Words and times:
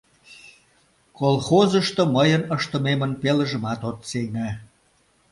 Колхозышто 1.19 2.01
мыйын 2.15 2.43
ыштымемын 2.55 3.11
пелыжымат 3.21 3.81
от 3.89 3.97
сеҥе. 4.09 4.49